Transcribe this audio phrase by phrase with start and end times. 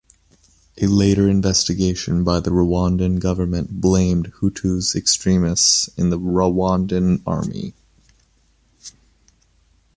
[0.81, 7.75] A later investigation by the Rwandan government blamed Hutu extremists in the Rwandan army.